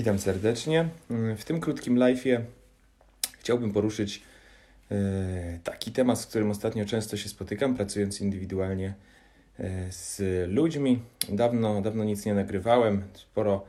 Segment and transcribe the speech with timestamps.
[0.00, 0.88] Witam serdecznie.
[1.36, 2.40] W tym krótkim live'ie
[3.38, 4.22] chciałbym poruszyć
[4.90, 8.94] e, taki temat, z którym ostatnio często się spotykam, pracując indywidualnie
[9.58, 11.02] e, z ludźmi.
[11.28, 13.64] Dawno, dawno nic nie nagrywałem, sporo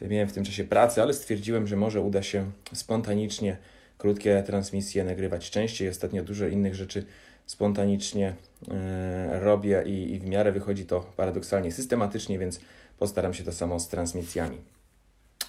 [0.00, 3.56] miałem w tym czasie pracy, ale stwierdziłem, że może uda się spontanicznie
[3.98, 5.88] krótkie transmisje nagrywać częściej.
[5.88, 7.04] Ostatnio dużo innych rzeczy
[7.46, 8.34] spontanicznie
[8.70, 12.60] e, robię i, i w miarę wychodzi to paradoksalnie systematycznie, więc
[12.98, 14.75] postaram się to samo z transmisjami.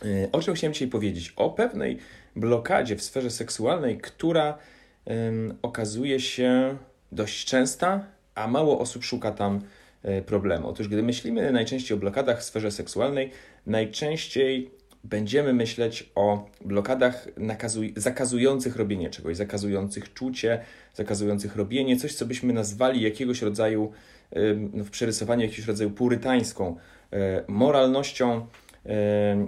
[0.06, 1.34] E, o czym chciałem dzisiaj powiedzieć?
[1.36, 1.98] O pewnej
[2.36, 4.58] blokadzie w sferze seksualnej, która
[5.62, 6.78] okazuje się
[7.12, 8.06] dość częsta,
[8.36, 9.62] a mało osób szuka tam
[10.06, 10.68] y, problemu.
[10.68, 13.32] Otóż, gdy myślimy najczęściej o blokadach w sferze seksualnej,
[13.66, 14.72] najczęściej
[15.04, 20.60] będziemy myśleć o blokadach nakazuj, zakazujących robienie czegoś, zakazujących czucie,
[20.94, 23.92] zakazujących robienie, coś, co byśmy nazwali jakiegoś rodzaju,
[24.74, 26.76] no, w przerysowaniu jakiegoś rodzaju purytańską
[27.12, 28.48] e, moralnością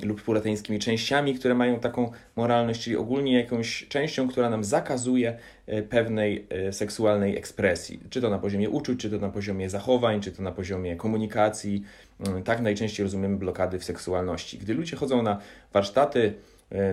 [0.04, 5.38] lub purytańskimi częściami, które mają taką moralność, czyli ogólnie jakąś częścią, która nam zakazuje
[5.68, 8.00] e, pewnej e, seksualnej ekspresji.
[8.10, 11.84] Czy to na poziomie uczuć, czy to na poziomie zachowań, czy to na poziomie komunikacji.
[12.28, 14.58] Mm, tak najczęściej rozumiemy blokady w seksualności.
[14.58, 15.40] Gdy ludzie chodzą na
[15.74, 16.34] warsztaty,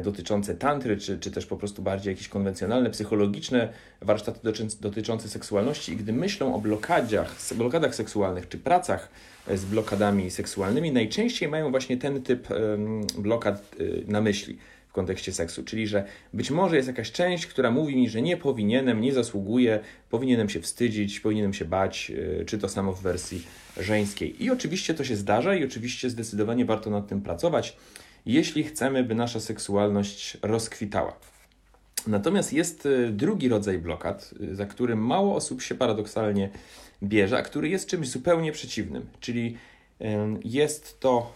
[0.05, 3.69] dotyczące tantry, czy, czy też po prostu bardziej jakieś konwencjonalne, psychologiczne
[4.01, 4.41] warsztaty
[4.81, 5.93] dotyczące seksualności.
[5.93, 9.09] I gdy myślą o blokadach, blokadach seksualnych, czy pracach
[9.55, 12.49] z blokadami seksualnymi, najczęściej mają właśnie ten typ
[13.19, 17.71] blokad y, na myśli w kontekście seksu, czyli że być może jest jakaś część, która
[17.71, 19.81] mówi mi, że nie powinienem, nie zasługuję,
[20.11, 22.13] powinienem się wstydzić, powinienem się bać,
[22.47, 23.47] czy to samo w wersji
[23.77, 24.45] żeńskiej.
[24.45, 27.77] I oczywiście to się zdarza i oczywiście zdecydowanie warto nad tym pracować,
[28.27, 31.17] jeśli chcemy, by nasza seksualność rozkwitała.
[32.07, 36.51] Natomiast jest y, drugi rodzaj blokad, za którym mało osób się paradoksalnie
[37.03, 39.07] bierze, a który jest czymś zupełnie przeciwnym.
[39.21, 39.57] Czyli
[40.45, 41.33] jest to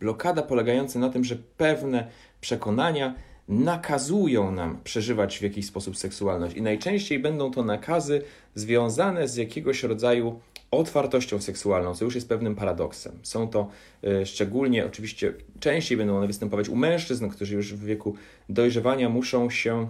[0.00, 2.06] blokada polegająca na tym, że pewne
[2.40, 3.14] przekonania
[3.48, 6.56] nakazują nam przeżywać w jakiś sposób seksualność.
[6.56, 8.22] I najczęściej będą to nakazy
[8.54, 10.40] związane z jakiegoś rodzaju
[10.70, 13.12] otwartością seksualną, co już jest pewnym paradoksem.
[13.22, 13.68] Są to
[14.04, 18.14] y, szczególnie, oczywiście częściej będą one występować u mężczyzn, którzy już w wieku
[18.48, 19.88] dojrzewania muszą się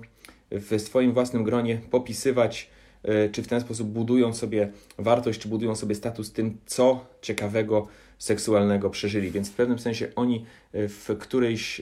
[0.50, 2.70] w swoim własnym gronie popisywać
[3.02, 7.88] E, czy w ten sposób budują sobie wartość, czy budują sobie status tym, co ciekawego
[8.18, 9.30] seksualnego przeżyli.
[9.30, 11.80] Więc w pewnym sensie oni e, w, którejś,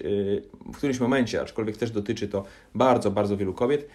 [0.73, 2.45] w którymś momencie, aczkolwiek też dotyczy to
[2.75, 3.89] bardzo, bardzo wielu kobiet,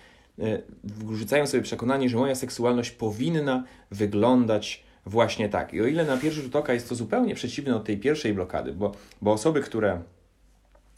[0.83, 5.73] wrzucają sobie przekonanie, że moja seksualność powinna wyglądać właśnie tak.
[5.73, 8.73] I o ile na pierwszy rzut oka jest to zupełnie przeciwne od tej pierwszej blokady,
[8.73, 8.91] bo,
[9.21, 10.01] bo osoby, które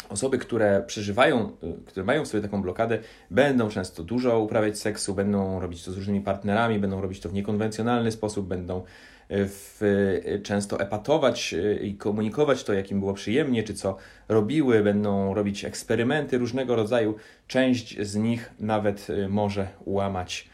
[0.09, 2.99] Osoby, które przeżywają, y, które mają w sobie taką blokadę,
[3.31, 7.33] będą często dużo uprawiać seksu, będą robić to z różnymi partnerami, będą robić to w
[7.33, 8.83] niekonwencjonalny sposób, będą y,
[9.29, 13.97] w, y, często epatować i komunikować to, jakim było przyjemnie, czy co
[14.29, 17.15] robiły, będą robić eksperymenty różnego rodzaju.
[17.47, 20.49] Część z nich nawet może łamać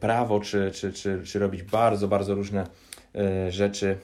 [0.00, 2.66] prawo, czy, czy, czy, czy robić bardzo, bardzo różne
[3.50, 3.98] rzeczy,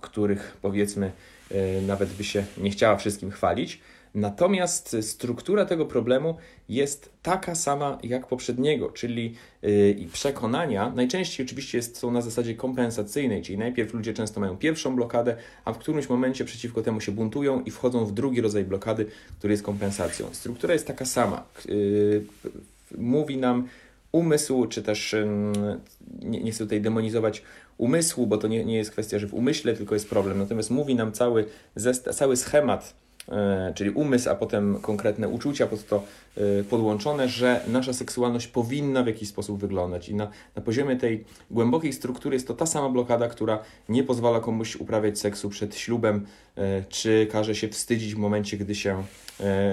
[0.00, 1.12] których powiedzmy
[1.52, 3.80] E, nawet by się nie chciała wszystkim chwalić.
[4.14, 6.36] Natomiast struktura tego problemu
[6.68, 13.58] jest taka sama jak poprzedniego, czyli yy, przekonania najczęściej oczywiście są na zasadzie kompensacyjnej, czyli
[13.58, 17.70] najpierw ludzie często mają pierwszą blokadę, a w którymś momencie przeciwko temu się buntują i
[17.70, 19.06] wchodzą w drugi rodzaj blokady,
[19.38, 20.26] który jest kompensacją.
[20.32, 21.44] Struktura jest taka sama.
[22.98, 23.68] Mówi nam
[24.12, 25.16] umysł, czy też
[26.24, 27.42] nie, nie chcę tutaj demonizować
[27.78, 30.38] umysłu, bo to nie, nie jest kwestia, że w umyśle tylko jest problem.
[30.38, 31.46] Natomiast mówi nam cały,
[32.12, 33.01] cały schemat,
[33.74, 36.02] czyli umysł, a potem konkretne uczucia pod to
[36.36, 40.08] e, podłączone, że nasza seksualność powinna w jakiś sposób wyglądać.
[40.08, 44.40] I na, na poziomie tej głębokiej struktury jest to ta sama blokada, która nie pozwala
[44.40, 49.02] komuś uprawiać seksu przed ślubem, e, czy każe się wstydzić w momencie, gdy się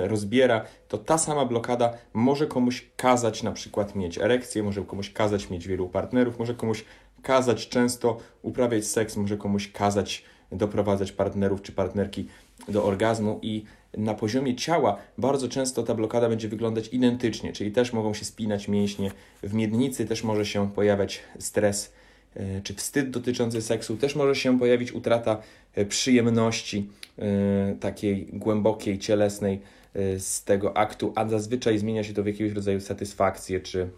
[0.03, 5.49] rozbiera, to ta sama blokada może komuś kazać na przykład mieć erekcję, może komuś kazać
[5.49, 6.85] mieć wielu partnerów, może komuś
[7.21, 12.25] kazać często uprawiać seks, może komuś kazać doprowadzać partnerów czy partnerki
[12.67, 13.63] do orgazmu i
[13.97, 18.67] na poziomie ciała bardzo często ta blokada będzie wyglądać identycznie, czyli też mogą się spinać
[18.67, 19.11] mięśnie
[19.43, 21.93] w miednicy, też może się pojawiać stres
[22.35, 25.41] e, czy wstyd dotyczący seksu, też może się pojawić utrata
[25.75, 26.89] e, przyjemności
[27.19, 29.79] e, takiej głębokiej, cielesnej
[30.17, 33.89] z tego aktu, a zazwyczaj zmienia się to w jakiegoś rodzaju satysfakcję, czy,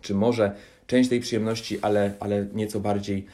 [0.00, 0.56] czy może
[0.86, 3.26] część tej przyjemności, ale, ale nieco bardziej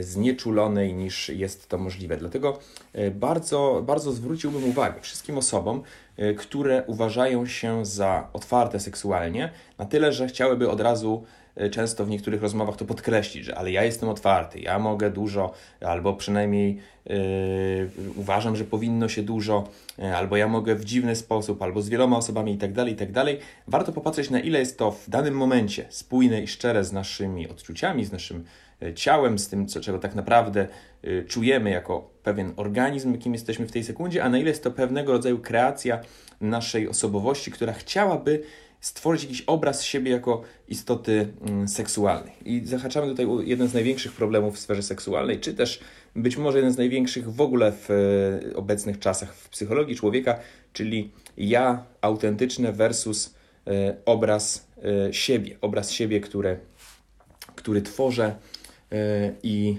[0.00, 2.16] znieczulonej niż jest to możliwe.
[2.16, 2.58] Dlatego
[2.92, 5.82] e, bardzo, bardzo zwróciłbym uwagę wszystkim osobom,
[6.16, 12.04] e, które uważają się za otwarte seksualnie, na tyle, że chciałyby od razu e, często
[12.04, 16.78] w niektórych rozmowach to podkreślić, że ale ja jestem otwarty, ja mogę dużo, albo przynajmniej
[17.06, 17.14] yy,
[18.16, 19.68] uważam, że powinno się dużo,
[19.98, 22.96] yy, albo ja mogę w dziwny sposób, albo z wieloma osobami i tak dalej, i
[22.96, 23.38] tak dalej.
[23.68, 28.04] Warto popatrzeć na ile jest to w danym momencie spójne i szczere z naszymi odczuciami,
[28.04, 28.44] z naszym
[28.94, 30.68] ciałem, z tym, co, czego tak naprawdę
[31.28, 35.12] czujemy jako pewien organizm, jakim jesteśmy w tej sekundzie, a na ile jest to pewnego
[35.12, 36.00] rodzaju kreacja
[36.40, 38.42] naszej osobowości, która chciałaby
[38.84, 42.32] stworzyć jakiś obraz siebie jako istoty mm, seksualnej.
[42.44, 45.80] I zahaczamy tutaj jeden z największych problemów w sferze seksualnej, czy też
[46.16, 50.38] być może jeden z największych w ogóle w e, obecnych czasach w psychologii człowieka,
[50.72, 53.34] czyli ja autentyczne versus
[53.66, 54.66] e, obraz
[55.08, 56.56] e, siebie, obraz siebie, które,
[57.54, 58.34] który tworzę
[59.42, 59.78] i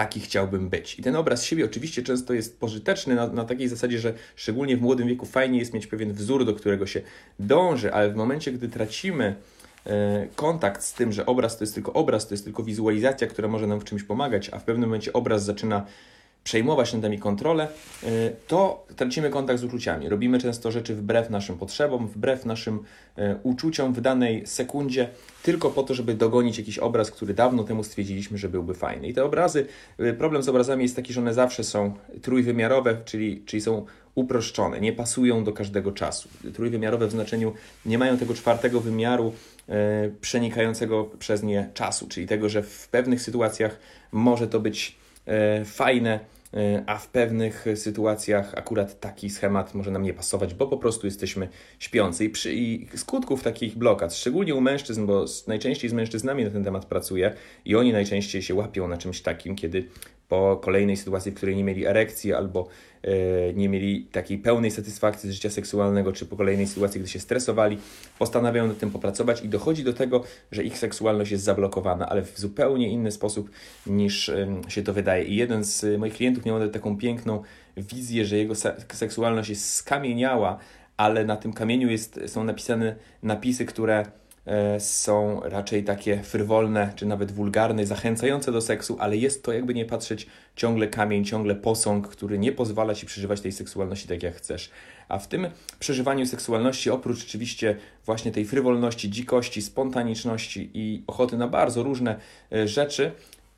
[0.00, 0.98] taki chciałbym być.
[0.98, 4.80] I ten obraz siebie oczywiście często jest pożyteczny na, na takiej zasadzie, że szczególnie w
[4.80, 7.00] młodym wieku fajnie jest mieć pewien wzór, do którego się
[7.38, 9.34] dąży, ale w momencie, gdy tracimy
[9.86, 13.48] e, kontakt z tym, że obraz to jest tylko obraz, to jest tylko wizualizacja, która
[13.48, 15.86] może nam w czymś pomagać, a w pewnym momencie obraz zaczyna
[16.44, 17.68] przejmować nad nami kontrolę,
[18.02, 18.06] y,
[18.46, 20.08] to tracimy kontakt z uczuciami.
[20.08, 25.08] Robimy często rzeczy wbrew naszym potrzebom, wbrew naszym y, uczuciom w danej sekundzie,
[25.42, 29.08] tylko po to, żeby dogonić jakiś obraz, który dawno temu stwierdziliśmy, że byłby fajny.
[29.08, 29.66] I te obrazy,
[30.00, 34.80] y, problem z obrazami jest taki, że one zawsze są trójwymiarowe, czyli, czyli są uproszczone,
[34.80, 36.28] nie pasują do każdego czasu.
[36.54, 37.52] Trójwymiarowe w znaczeniu
[37.86, 39.32] nie mają tego czwartego wymiaru
[40.20, 43.78] przenikającego przez nie czasu, czyli tego, że w pewnych sytuacjach
[44.12, 44.99] może to być
[45.64, 46.20] fajne,
[46.54, 51.06] e, a w pewnych sytuacjach akurat taki schemat może nam nie pasować, bo po prostu
[51.06, 52.24] jesteśmy śpiący.
[52.24, 56.64] I, przy, i skutków takich blokad, szczególnie u mężczyzn, bo najczęściej z mężczyznami na ten
[56.64, 57.34] temat pracuję
[57.64, 59.88] i oni najczęściej się łapią na czymś takim, kiedy
[60.30, 62.68] po kolejnej sytuacji, w której nie mieli erekcji albo
[63.02, 63.10] e,
[63.54, 67.78] nie mieli takiej pełnej satysfakcji z życia seksualnego, czy po kolejnej sytuacji, gdy się stresowali,
[68.18, 72.38] postanawiają nad tym popracować i dochodzi do tego, że ich seksualność jest zablokowana, ale w
[72.38, 73.50] zupełnie inny sposób
[73.86, 74.30] niż
[74.68, 75.24] się to wydaje.
[75.24, 77.42] I jeden z moich klientów miał taką piękną
[77.76, 78.54] wizję, że jego
[78.88, 80.58] seksualność jest skamieniała,
[80.96, 84.04] ale na tym kamieniu jest, są napisane napisy, które
[84.78, 89.84] są raczej takie frywolne, czy nawet wulgarne, zachęcające do seksu, ale jest to, jakby nie
[89.84, 90.26] patrzeć,
[90.56, 94.70] ciągle kamień, ciągle posąg, który nie pozwala ci przeżywać tej seksualności tak, jak chcesz.
[95.08, 95.46] A w tym
[95.78, 97.76] przeżywaniu seksualności, oprócz oczywiście
[98.06, 102.16] właśnie tej frywolności, dzikości, spontaniczności i ochoty na bardzo różne
[102.52, 103.12] e, rzeczy,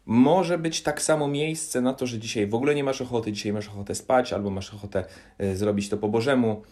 [0.07, 3.53] może być tak samo miejsce na to, że dzisiaj w ogóle nie masz ochoty, dzisiaj
[3.53, 5.05] masz ochotę spać, albo masz ochotę
[5.39, 6.63] e, zrobić to po Bożemu,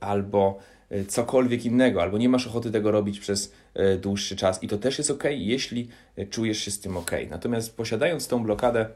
[0.00, 4.68] albo E, cokolwiek innego, albo nie masz ochoty tego robić przez e, dłuższy czas i
[4.68, 7.10] to też jest ok, jeśli e, czujesz się z tym ok.
[7.30, 8.86] Natomiast posiadając tą blokadę,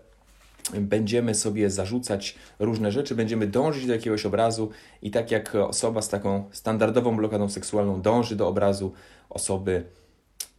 [0.74, 4.70] będziemy sobie zarzucać różne rzeczy, będziemy dążyć do jakiegoś obrazu
[5.02, 8.92] i tak jak osoba z taką standardową blokadą seksualną dąży do obrazu
[9.30, 9.84] osoby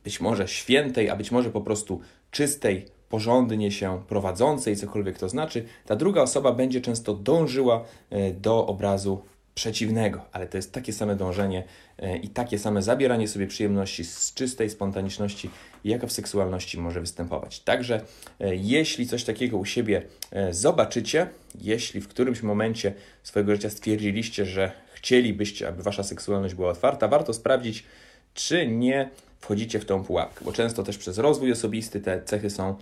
[0.03, 2.01] być może świętej, a być może po prostu
[2.31, 7.83] czystej, porządnie się prowadzącej, cokolwiek to znaczy, ta druga osoba będzie często dążyła
[8.41, 9.21] do obrazu
[9.57, 11.63] przeciwnego, ale to jest takie same dążenie
[11.99, 15.49] e, i takie same zabieranie sobie przyjemności z czystej spontaniczności,
[15.83, 17.59] jaka w seksualności może występować.
[17.59, 18.01] Także
[18.39, 20.01] e, jeśli coś takiego u siebie
[20.31, 21.27] e, zobaczycie,
[21.61, 22.93] jeśli w którymś momencie
[23.23, 27.83] swojego życia stwierdziliście, że chcielibyście, aby wasza seksualność była otwarta, warto sprawdzić,
[28.33, 29.09] czy nie
[29.39, 32.75] wchodzicie w tą pułapkę, bo często też przez rozwój osobisty te cechy są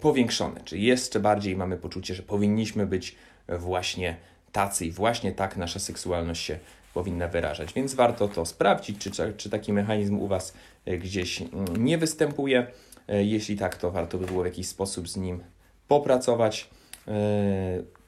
[0.00, 3.16] powiększone, czy jeszcze bardziej mamy poczucie, że powinniśmy być
[3.48, 4.16] właśnie
[4.52, 6.58] tacy i właśnie tak nasza seksualność się
[6.94, 7.72] powinna wyrażać.
[7.72, 10.54] Więc warto to sprawdzić, czy, czy taki mechanizm u Was
[10.86, 12.66] e, gdzieś mm, nie występuje.
[13.08, 15.40] E, jeśli tak, to warto by było w jakiś sposób z nim
[15.88, 16.70] popracować.
[17.08, 17.98] E,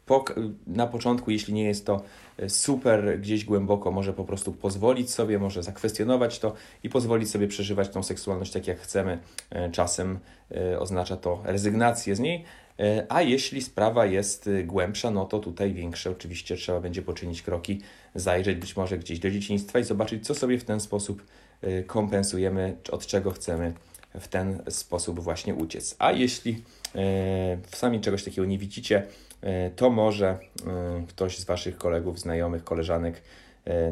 [0.66, 2.02] na początku, jeśli nie jest to
[2.48, 7.88] super gdzieś głęboko, może po prostu pozwolić sobie, może zakwestionować to i pozwolić sobie przeżywać
[7.88, 9.18] tą seksualność tak, jak chcemy.
[9.72, 10.18] Czasem
[10.78, 12.44] oznacza to rezygnację z niej,
[13.08, 17.80] a jeśli sprawa jest y, głębsza, no to tutaj większe oczywiście trzeba będzie poczynić kroki,
[18.14, 21.22] zajrzeć być może gdzieś do dzieciństwa i zobaczyć, co sobie w ten sposób
[21.64, 23.72] y, kompensujemy, od czego chcemy
[24.20, 25.96] w ten sposób właśnie uciec.
[25.98, 26.62] A jeśli
[26.94, 29.06] e, sami czegoś takiego nie widzicie,
[29.42, 30.38] e, to może
[31.08, 33.22] ktoś z Waszych kolegów, znajomych, koleżanek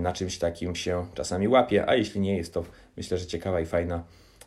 [0.00, 2.64] na czymś takim się czasami łapie, a jeśli nie jest to,
[2.96, 4.02] myślę, że ciekawa i fajna,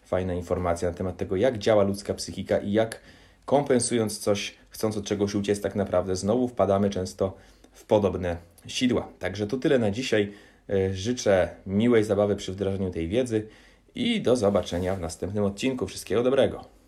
[0.06, 3.00] fajna informacja na temat tego, jak działa ludzka psychika i jak
[3.52, 7.38] kompensując coś, chcąc od czegoś uciec, tak naprawdę znowu wpadamy często
[7.72, 9.08] w podobne sidła.
[9.20, 10.32] Także to tyle na dzisiaj.
[10.70, 13.48] E, życzę miłej zabawy przy wdrażaniu tej wiedzy
[13.96, 15.88] i do zobaczenia w następnym odcinku.
[15.88, 16.81] Wszystkiego dobrego.